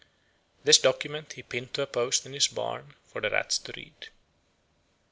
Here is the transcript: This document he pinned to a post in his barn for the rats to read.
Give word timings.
This 0.63 0.79
document 0.79 1.33
he 1.33 1.43
pinned 1.43 1.75
to 1.75 1.83
a 1.83 1.85
post 1.85 2.25
in 2.25 2.33
his 2.33 2.47
barn 2.47 2.95
for 3.05 3.21
the 3.21 3.29
rats 3.29 3.59
to 3.59 3.71
read. 3.75 4.07